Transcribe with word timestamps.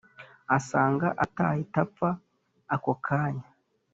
asanga 0.57 1.07
atahita 1.23 1.79
apfa 1.85 2.09
ako 2.75 2.91
kanya 3.05 3.47